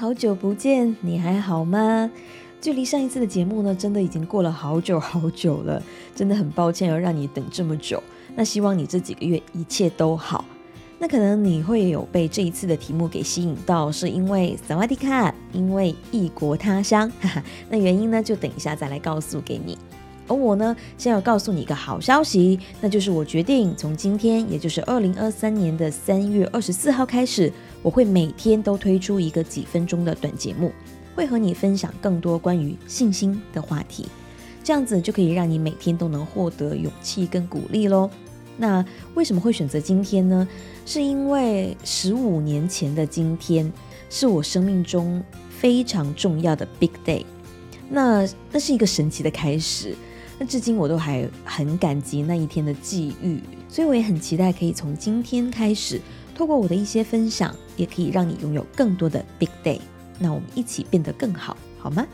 [0.00, 2.10] 好久不见，你还好吗？
[2.58, 5.82] 距离上一次的节目呢，真的已经过了好久好久了，
[6.14, 8.02] 真的很抱歉要让你等这么久。
[8.34, 10.42] 那希望你这几个月一切都好。
[10.98, 17.44] 那可能你会有被这一次的题目给吸引到，是因为萨瓦迪卡，因为异国他乡，哈哈。
[17.68, 19.76] 那原因呢，就等一下再来告诉给你。
[20.30, 27.52] 而我呢，先要告诉你一个好消息，那就是我决定从今天，也就是二零二三年的三月二十四号开始，
[27.82, 30.70] 我会每天都推出一个几分钟的短节目，
[31.16, 34.06] 会和你分享更多关于信心的话题，
[34.62, 38.08] 这样子就可以让你每天都能获得勇气跟鼓励喽。
[38.56, 40.46] 那为什么会选择今天呢？
[40.86, 43.72] 是因为十五年前的今天
[44.08, 47.24] 是我生命中非常重要的 big day，
[47.88, 49.96] 那那是一个神奇的开始。
[50.42, 56.00] 那至今我都还很感激那一天的际遇，所以我也很期待可以从今天开始，
[56.34, 59.78] 透过我的一些分享，也可以让你拥有更多的 big day。
[60.18, 62.06] 那我们一起变得更好，好吗？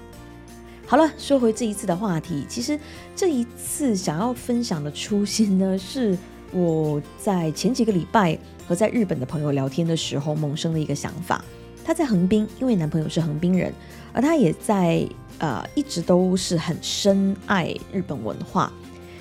[0.89, 2.77] 好了，说回这一次的话题，其实
[3.15, 6.19] 这一次想要分享的初心呢，是
[6.51, 11.45] 我在前几个礼拜和在日本的朋友聊天的时候萌生的一个想法。
[11.85, 13.73] 她在横滨，因为男朋友是横滨人，
[14.13, 15.09] 而她也在。
[15.39, 18.73] 呃，一直都是很深爱日本文化，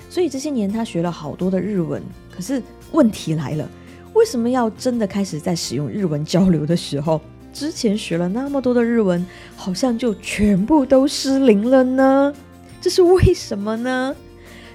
[0.08, 2.02] 所以这些年他学了好多的日文。
[2.34, 3.68] 可是问题来了，
[4.14, 7.20] 为什么要真的开始在使用日文交流的时候，
[7.52, 9.24] 之前学了那么多的日文，
[9.56, 12.34] 好像就全部都失灵了呢？
[12.80, 14.14] 这是为什么呢？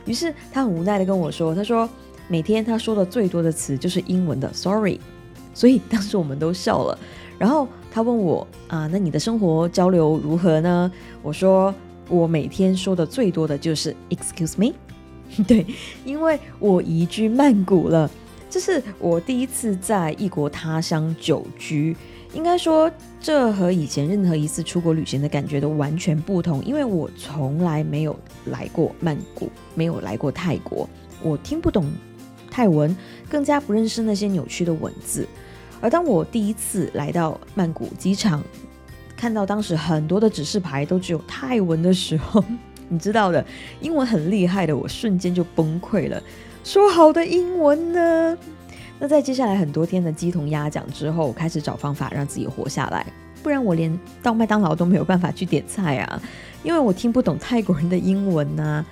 [0.05, 1.87] 于是他很无奈的跟我说：“他说
[2.27, 4.99] 每天他说的最多的词就是英文的 sorry。”
[5.53, 6.97] 所以当时我们都笑了。
[7.37, 10.89] 然后他问我啊，那你的生活交流如何呢？
[11.21, 11.75] 我说
[12.07, 14.73] 我每天说的最多的就是 Excuse me，
[15.45, 15.65] 对，
[16.05, 18.09] 因为我移居曼谷了，
[18.49, 21.95] 这是我第一次在异国他乡久居。
[22.33, 30.87] 应该说，这和以前任何一次出国旅行的感觉都完全不同，因为我从来没有来过曼谷，没有来过泰国，
[31.21, 31.91] 我听不懂
[32.49, 32.95] 泰文，
[33.29, 35.27] 更加不认识那些扭曲的文字。
[35.81, 38.41] 而当我第一次来到曼谷机场，
[39.17, 42.43] 看到当时很多的指示牌都只有泰文的时候，
[42.87, 43.43] 你知道的，
[43.81, 46.21] 英文很厉害的，我瞬间就崩溃了。
[46.63, 48.37] 说好的英文呢？
[48.99, 53.03] 那在接下来很多天的鸡同鸭讲之后，我开始找方法让自己活下来，
[53.41, 56.21] 不然我连到麦当劳都没有办法去点菜啊，
[56.63, 58.85] 因为我听不懂泰国人的英文呐。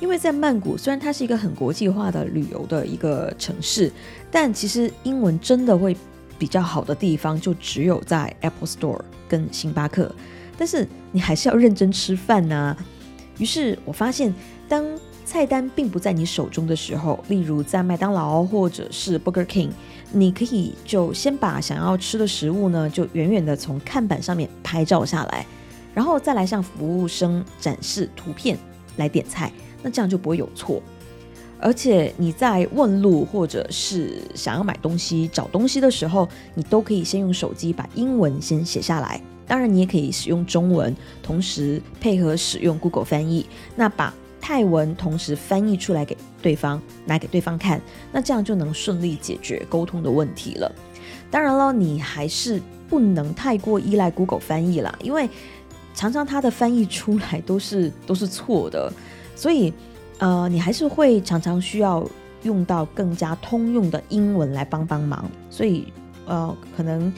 [0.00, 3.92] 因为在曼谷，虽然它是一个很国际化的旅游的一个城市，
[4.30, 5.94] 但其实英文真的会。
[6.40, 10.10] 比较好的地方就只有在 Apple Store 跟星巴克，
[10.56, 12.74] 但是你还是要认真吃饭呐。
[13.36, 14.34] 于是我发现，
[14.66, 14.82] 当
[15.26, 19.68] 菜单并不在你手中的时候，例如在麦当劳或者是 Burger King，
[20.12, 25.44] 你可以就先把想要吃的食物呢，就远远的从看板上面拍照下来，
[25.92, 28.56] 然后再来向服务生展示图片
[28.96, 29.52] 来点菜，
[29.82, 30.82] 那这样就不会有错。
[31.60, 39.20] 而且你在问路或者是想要买东西、找东西的时候，你都可以先用手机把英文先写下来。
[39.46, 43.44] 当然，你也可以使用中文，同时配合使用 Google 翻译，
[43.76, 50.72] 那把泰文同时翻译出来给对方，拿给对方看，那这样就能顺利解决沟通的问题了。
[51.30, 55.28] 当然了，你还是不能太过依赖 Google 翻译啦，因为
[55.94, 58.90] 常常它的翻译出来都是都是错的，
[59.36, 59.74] 所以。
[60.20, 62.06] 呃，你还是会常常需要
[62.42, 65.90] 用到更加通用的英文来帮帮忙，所以
[66.26, 67.10] 呃，可能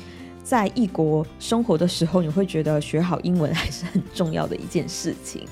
[0.45, 5.45] 在异国生活的时候，你会觉得学好英文还是很重要的一件事情。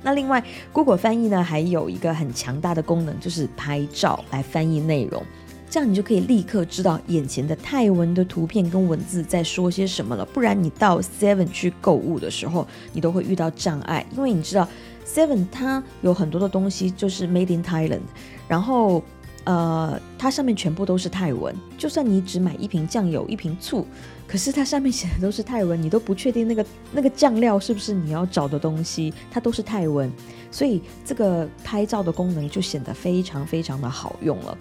[0.00, 0.40] 那另外
[0.72, 5.20] ，Google 翻译呢，还有一个很强大的功能，就是拍照来翻译内容，
[5.68, 10.24] 这样你就可以立刻知道眼前的泰文的图片跟文字在说些什么了。
[10.26, 14.68] 不然你到 Seven 去购物的时候，你都会遇到障碍，因为你知道。
[15.04, 18.00] Seven 它有很多的东西就是 Made in Thailand，
[18.48, 19.02] 然后
[19.44, 23.86] 呃它上面全部都是泰文，就算你只买一瓶酱油一瓶醋，
[24.26, 30.10] 可是它上面写的都是泰文，你都不确定那个那个酱料是不是你要找的东西，它都是泰文，
[30.50, 34.56] 所以这个拍照的功能就显得非常非常的好用了。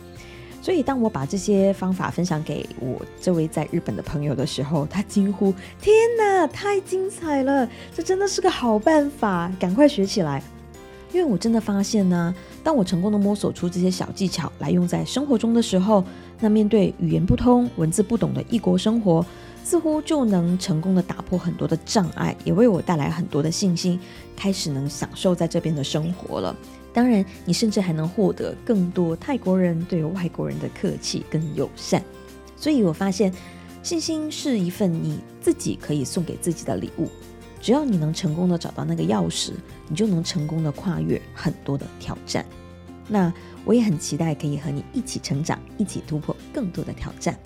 [0.62, 7.68] 所以，当我把这些方法分享给我这位在日本的朋友的时候，他惊呼：“天哪，太精彩了！
[7.94, 10.44] 这真的是个好办法，赶快学起来！”
[11.12, 16.04] 因为我真的发现呢，当我成功的摸索出这些小技巧来用在生活中的时候，
[16.40, 19.26] 那面对语言不通、文字不懂的异国生活，
[19.64, 24.00] 似乎就能成功的打破很多的障碍，也为我带来很多的信心，
[24.36, 26.56] 开始能享受在这边的生活了。
[26.94, 32.04] 当然，你甚至还能获得更多泰国人对外国人的客气跟友善。
[32.58, 33.34] 所以我发现，
[33.82, 37.08] 信心是一份你自己可以送给自己的礼物。
[37.62, 39.52] 只要你能成功的找到那个钥匙，
[39.88, 42.46] 你就能成功的跨越很多的挑战。
[43.08, 43.32] 那
[43.64, 47.38] 我也很期待可以和你一起成长，一起突破更多的挑战。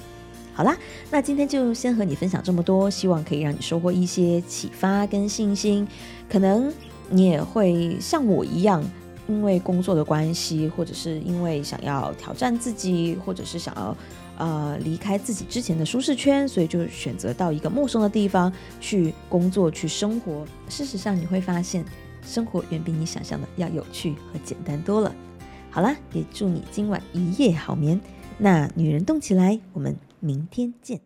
[0.55, 0.73] 好啦，
[1.11, 5.85] 那今天就先和你分享这么多，希望可以让你收获一些启发跟信心。
[6.29, 6.71] 可能
[7.09, 8.81] 你也会像我一样，
[9.27, 13.97] 因为工作的关系，或者是因为想要挑战自己，或者是想要
[14.37, 18.49] 呃离开自己之前的舒适圈，所以就选择到一个陌生的地方
[18.79, 20.47] 去工作、去生活。
[20.69, 21.83] 事实上，你会发现
[22.25, 25.13] 生活远比你想象的要有趣和简单多了。
[25.69, 27.99] 好啦，也祝你今晚一夜好眠。
[28.37, 30.99] 那女人动起来，我们明天见。